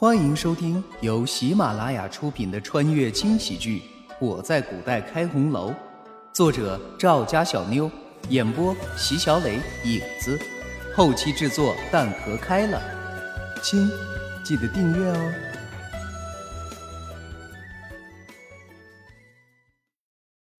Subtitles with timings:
[0.00, 3.82] 欢迎收听由喜马拉雅出品的穿越轻喜剧
[4.18, 5.70] 《我在古代开红楼》，
[6.32, 7.90] 作者赵家小妞，
[8.30, 10.40] 演播席小磊、影子，
[10.96, 12.80] 后期制作蛋壳开了。
[13.62, 13.90] 亲，
[14.42, 15.34] 记得订阅哦。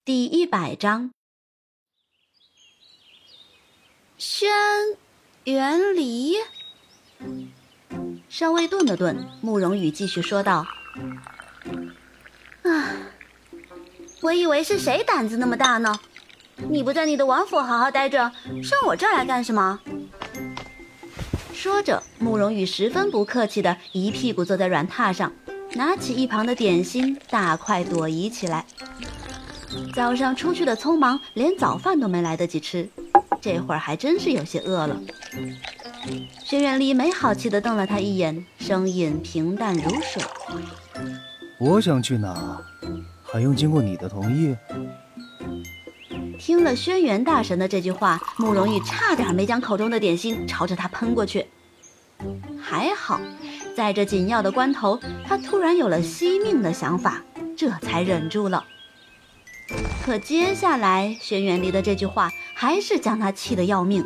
[0.04, 1.12] 第一百章，
[4.18, 4.50] 轩
[5.46, 6.34] 辕离。
[8.30, 10.64] 稍微顿了顿，慕容羽继续说道
[12.62, 12.94] ：“啊，
[14.20, 15.98] 我以为是谁胆子那么大呢？
[16.70, 18.30] 你不在你的王府好好待着，
[18.62, 19.80] 上我这儿来干什么？”
[21.52, 25.32] 说着，慕容羽十分不客气的一屁股坐在软榻上，
[25.74, 28.64] 拿起一旁的点心，大快朵颐起来。
[29.92, 32.88] 早上出去的匆忙，连早饭都没来得及吃，
[33.40, 34.96] 这会儿还真是有些饿了。
[36.44, 40.22] 轩辕离没好气地瞪了他一眼，声音平淡如水
[41.60, 42.60] ：“我想去哪，
[43.22, 44.56] 还用经过你的同意？”
[46.38, 51.46] 听了轩辕大神的这句话，慕容玉差点没将口中的点心朝着他喷过去。
[52.60, 53.20] 还好，
[53.76, 57.22] 在这紧要的关头，他突然有了惜命的想法，
[57.56, 58.64] 这才忍住了。
[60.04, 64.04] 可接下来，轩辕离的这句话还是将他气得要命。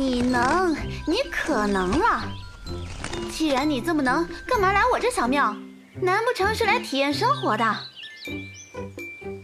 [0.00, 0.74] 你能？
[1.06, 2.22] 你可能了。
[3.30, 5.54] 既然你这么能，干嘛来我这小庙？
[6.00, 7.76] 难不成是来体验生活的？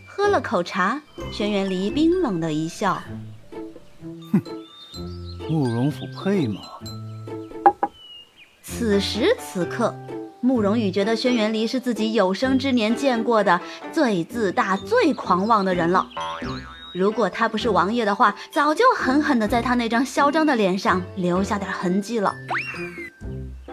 [0.06, 0.98] 喝了口茶，
[1.30, 3.02] 轩辕离冰冷的一笑
[4.32, 4.42] ：“哼，
[5.50, 6.62] 慕容府配吗？”
[8.64, 9.94] 此时此刻，
[10.40, 13.60] 慕容羽觉得轩辕离是自己有生之年见过的
[13.92, 16.06] 最自大、最狂妄的人了。
[16.96, 22.34] 如果他不是王爷的话，早就狠狠地在他那张嚣张的脸上留下点痕迹了。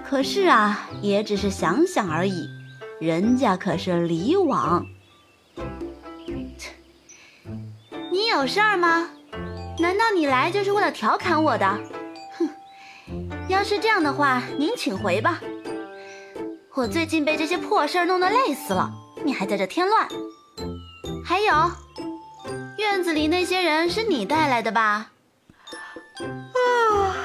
[0.04, 2.50] 可是啊，也只是想想而已，
[3.00, 4.86] 人家可是李王。
[8.12, 9.08] 你有事儿吗？
[9.80, 11.66] 难道你来就是为了调侃我的？
[12.38, 12.50] 哼，
[13.48, 15.40] 要是这样的话，您请回吧。
[16.76, 18.92] 我最近被这些破事儿弄得累死了，
[19.24, 20.08] 你还在这添乱。
[21.26, 21.54] 还有。
[22.78, 25.12] 院子里那些人是你带来的吧？
[26.20, 27.16] 啊，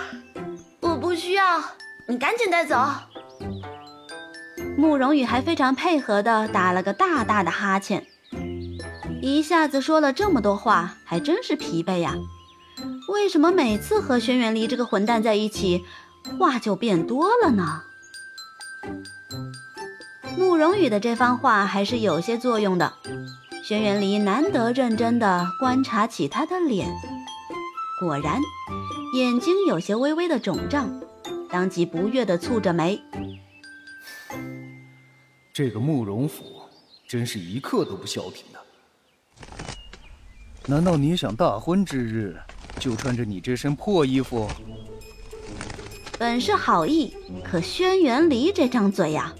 [0.80, 1.62] 我不需要，
[2.06, 2.76] 你赶紧带走。
[4.76, 8.06] 慕容羽还非常配合的打了个大大的哈欠，
[9.22, 12.14] 一下子说了这么多话，还真是疲惫呀。
[13.08, 15.84] 为什么每次和轩辕离这个混蛋在一起，
[16.38, 17.82] 话就变多了呢？
[20.36, 22.92] 慕容羽的这番话还是有些作用的。
[23.68, 26.88] 轩辕离难得认真地观察起他的脸，
[28.00, 28.40] 果然，
[29.14, 30.90] 眼睛有些微微的肿胀，
[31.50, 32.98] 当即不悦地蹙着眉。
[35.52, 36.62] 这个慕容府
[37.06, 38.58] 真是一刻都不消停的。
[40.64, 42.34] 难道你想大婚之日
[42.80, 44.48] 就穿着你这身破衣服？
[46.18, 47.14] 本是好意，
[47.44, 49.30] 可轩辕离这张嘴呀！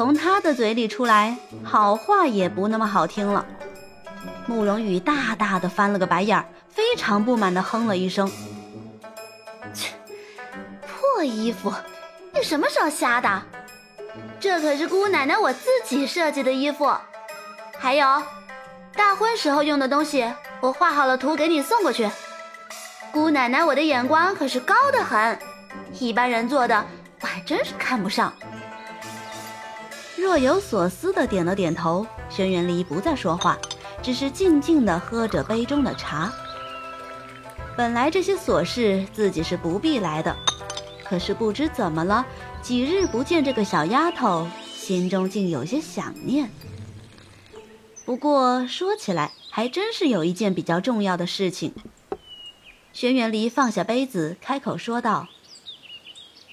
[0.00, 3.44] 从他的嘴里出来，好话也不那么好听了。
[4.46, 8.32] 慕容羽大大的翻了个白眼儿，非常不满的哼了一声
[9.74, 9.92] ：“切，
[10.80, 11.70] 破衣服，
[12.32, 13.42] 你什么时候瞎的？
[14.40, 16.90] 这可是姑奶奶我自己设计的衣服。
[17.78, 18.22] 还有，
[18.96, 20.32] 大婚时候用的东西，
[20.62, 22.08] 我画好了图给你送过去。
[23.12, 25.38] 姑奶奶我的眼光可是高得很，
[25.98, 26.86] 一般人做的
[27.20, 28.32] 我还真是看不上。”
[30.20, 33.58] 若有所思的点了点头，轩辕离不再说话，
[34.02, 36.30] 只是静静的喝着杯中的茶。
[37.74, 40.36] 本来这些琐事自己是不必来的，
[41.04, 42.26] 可是不知怎么了，
[42.60, 46.50] 几日不见这个小丫头，心中竟有些想念。
[48.04, 51.72] 不过说起来，还真是有一件比较重要的事情。
[52.92, 55.28] 轩辕离放下杯子，开口说道：“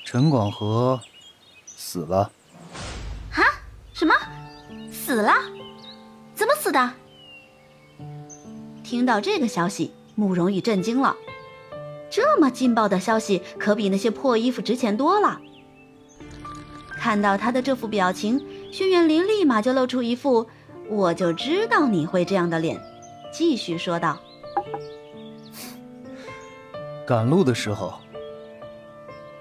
[0.05, 1.01] 陈广和
[1.65, 2.31] 死了。”
[5.07, 5.35] 死了？
[6.35, 6.91] 怎么死的？
[8.83, 11.15] 听到这个消息，慕容羽震惊了。
[12.09, 15.39] 这么劲爆的消息，可比那些破衣服值钱多了。
[16.91, 20.45] 看到他的这副表情，轩辕离立马就露出一副
[20.91, 22.77] “我就知道你会这样的脸”，
[23.31, 24.17] 继续说道
[27.07, 27.93] ：“赶路的时候。”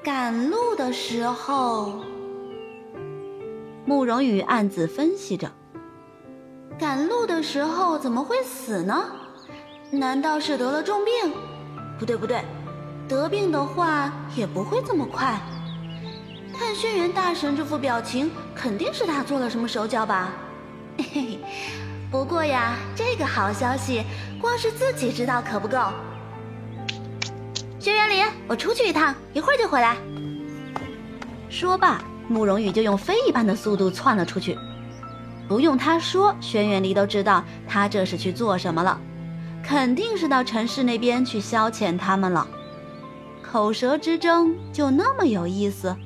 [0.05, 2.05] 赶路的时候。
[3.87, 5.49] 慕容羽暗自分析着：
[6.77, 9.05] 赶路的时候怎么会死呢？
[9.93, 11.33] 难道是得了重病？
[11.97, 12.45] 不对不对，
[13.09, 15.41] 得病的话也不会这么快。
[16.59, 20.33] 看轩辕大神这副表情，肯定是他做了什么手脚吧？
[20.99, 21.39] 嘿嘿。
[22.11, 24.03] 不过呀，这个好消息，
[24.41, 25.79] 光是自己知道可不够。
[27.79, 29.97] 轩辕离，我出去一趟，一会儿就回来。
[31.49, 34.59] 说罢，慕容羽就用飞一般的速度窜了出去。
[35.49, 39.01] 不用他说，轩辕离都知道他这是去做什么了，
[39.63, 42.47] 肯定是到城市那边去消遣他们了。
[43.43, 45.97] 口舌之争就那么有意思？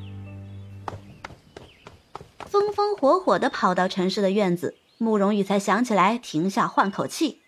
[2.47, 4.77] 风风火火地跑到城市的院子。
[5.03, 7.41] 慕容羽才想起来停下换口气，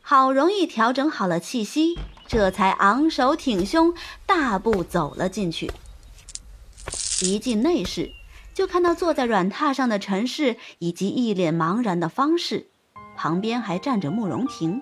[0.00, 1.98] 好容易调整好了气息，
[2.28, 3.92] 这才昂首挺胸，
[4.26, 5.68] 大步走了进去。
[7.20, 8.12] 一进内室，
[8.54, 12.68] 就看到坐在软榻上的陈氏以及一脸茫然的方氏，
[13.16, 14.80] 旁边还站着慕容婷。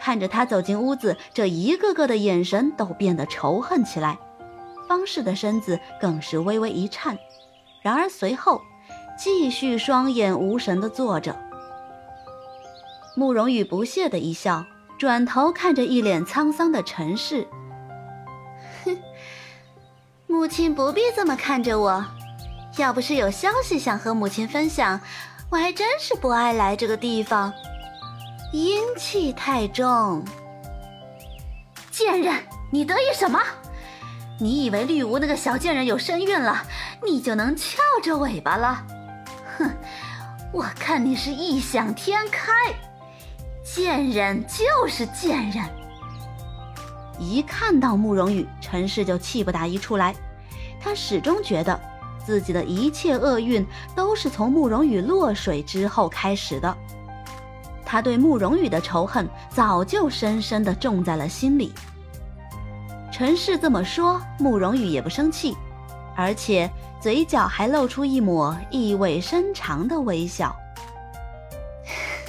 [0.00, 4.18] 看着他走进屋子，这一个个的眼神都变得仇恨起来，
[4.88, 7.18] 方氏的身子更是微微一颤。
[7.82, 8.60] 然而随后。
[9.16, 11.36] 继续双眼无神地坐着。
[13.14, 14.66] 慕容羽不屑的一笑，
[14.98, 17.46] 转头看着一脸沧桑的陈氏：“，
[20.34, 22.04] 母亲不必这么看着我。
[22.76, 25.00] 要不是有消息想和母亲分享，
[25.48, 27.52] 我还真是不爱来这个地方。
[28.52, 30.24] 阴气太重。
[31.92, 32.34] 贱人，
[32.72, 33.40] 你得意什么？
[34.40, 36.64] 你以为绿芜那个小贱人有身孕了，
[37.06, 38.84] 你就能翘着尾巴了？”
[39.56, 39.70] 哼，
[40.52, 42.52] 我看你是异想天开，
[43.64, 45.64] 贱人就是贱人。
[47.18, 50.14] 一看到慕容羽，陈氏就气不打一处来。
[50.80, 51.78] 他始终觉得
[52.24, 56.76] 自己的一切厄运都是从慕容羽落水之后开始的。
[57.84, 61.72] 他对慕容羽的仇恨早就深深的种在了心里。
[63.12, 65.56] 陈氏这么说，慕容羽也不生气，
[66.16, 66.70] 而且。
[67.00, 70.56] 嘴角还露出一抹意味深长的微笑。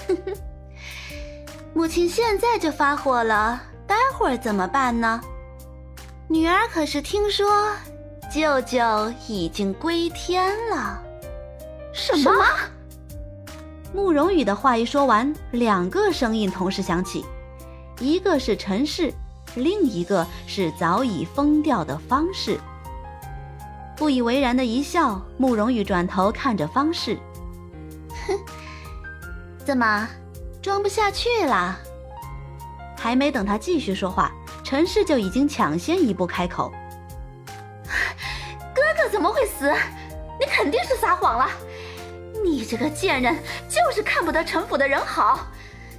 [1.73, 5.21] 母亲现在就发火了，待会儿怎么办呢？
[6.27, 7.47] 女儿可是听说
[8.33, 8.79] 舅舅
[9.27, 11.01] 已经归天了。
[11.93, 12.31] 什么？
[13.93, 17.23] 慕容羽的话一说完，两个声音同时响起，
[17.99, 19.13] 一个是陈氏，
[19.55, 22.59] 另一个是早已疯掉的方氏。
[23.95, 27.17] 不以为然的一笑，慕容羽转头看着方氏，
[28.27, 28.37] 哼，
[29.63, 30.09] 怎么
[30.61, 31.79] 装不下去了？
[33.05, 34.31] 还没等他继续说话，
[34.63, 36.73] 陈氏就已经抢先一步开口
[38.73, 39.71] ：“哥哥怎么会死？
[40.39, 41.47] 你肯定是撒谎了！
[42.43, 43.37] 你这个贱人，
[43.69, 45.39] 就是看不得陈府的人好，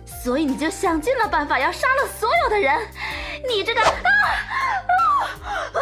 [0.05, 2.76] 所以你就想尽了办法要杀了所有的人！
[3.49, 3.81] 你这个……
[3.82, 3.88] 啊
[4.67, 5.81] 啊啊！”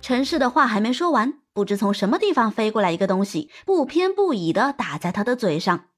[0.00, 5.88] 陈氏的话还没说完，不知从什么地方飞过来一个东西，不偏不倚的打在他的嘴上，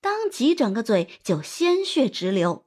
[0.00, 2.66] 当即整个嘴就鲜血直流。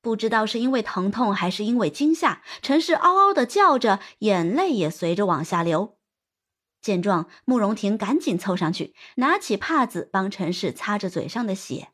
[0.00, 5.96] 不知道是因为疼痛还是因为惊吓，陈氏嗷嗷的叫着，眼泪也随着往下流。
[6.82, 11.88] 见状，慕容婷赶紧凑上去，拿起帕子帮陈氏擦着嘴上的血。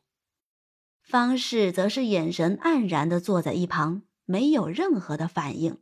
[1.01, 5.77] 方氏则是眼神黯然的坐在一旁，没有任何的反应。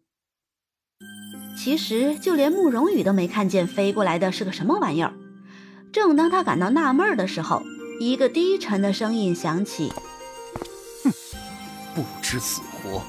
[1.58, 5.14] 其实就连慕容羽都没看见飞过来的是个什么玩意儿。
[5.92, 7.64] 正当他感到纳闷的时候，
[8.00, 9.92] 一个低沉的声音响起
[11.04, 11.12] ：“哼，
[11.94, 13.02] 不知死活。”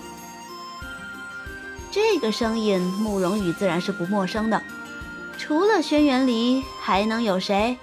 [1.93, 4.61] 这个声音，慕容羽自然是不陌生的。
[5.39, 7.79] 除了轩辕离，还能有谁？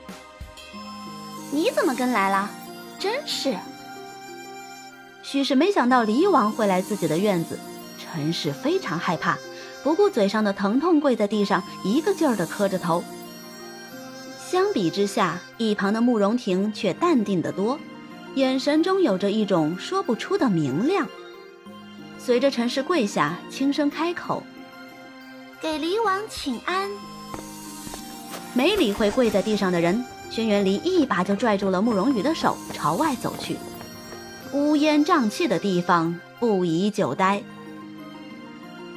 [1.50, 2.50] 你怎么跟来了？
[3.00, 3.58] 真是……
[5.24, 7.58] 许是没想到离王会来自己的院子，
[7.98, 9.38] 陈氏非常害怕。
[9.82, 13.02] 不顾嘴上的疼痛，跪在地上，一个劲儿地磕着头。
[14.50, 17.77] 相比之下，一旁的慕容婷却淡定得多，
[18.36, 21.06] 眼神中有着一种说不出的明亮。
[22.18, 24.42] 随着陈氏跪下，轻声开口
[25.60, 26.89] ：“给离王请安。”
[28.56, 33.58] 没理会跪在地上的人，轩辕离一把就拽住了慕容羽的手，朝外走去。
[34.54, 37.44] 乌烟瘴气的地方，不宜久待。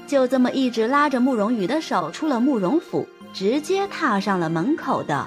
[0.06, 5.26] 就这么一直拉着慕容羽的手出了慕容府，直接踏上了门口的